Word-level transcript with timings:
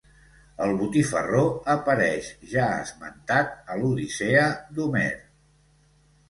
El 0.67 0.71
botifarró 0.77 1.43
apareix 1.73 2.29
ja 2.53 2.65
esmentat 2.85 3.53
a 3.75 3.79
l'Odissea 3.83 4.49
d'Homer. 4.79 5.07